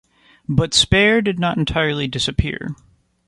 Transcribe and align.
But 0.49 0.73
Spare 0.73 1.21
did 1.21 1.37
not 1.37 1.57
entirely 1.57 2.07
disappear. 2.07 2.75